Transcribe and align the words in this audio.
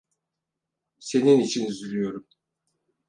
Senin 0.99 1.39
için 1.39 1.65
üzülüyorum. 1.67 2.27